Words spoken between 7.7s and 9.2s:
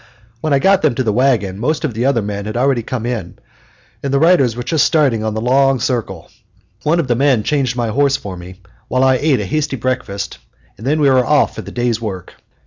my horse for me while I